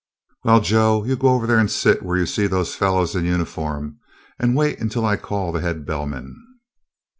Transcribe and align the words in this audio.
"Well, 0.43 0.61
Joe, 0.61 1.03
you 1.05 1.15
go 1.15 1.27
over 1.27 1.45
there 1.45 1.59
and 1.59 1.69
sit 1.69 2.01
where 2.01 2.17
you 2.17 2.25
see 2.25 2.47
those 2.47 2.73
fellows 2.73 3.13
in 3.15 3.23
uniform, 3.23 3.99
and 4.39 4.55
wait 4.55 4.79
until 4.81 5.05
I 5.05 5.15
call 5.15 5.51
the 5.51 5.61
head 5.61 5.85
bellman." 5.85 6.35